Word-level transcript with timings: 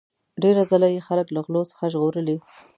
ډیر 0.43 0.55
ځله 0.69 0.87
یې 0.93 1.01
خلک 1.07 1.27
له 1.35 1.39
غلو 1.45 1.61
څخه 1.71 1.83
ژغورلي. 1.93 2.37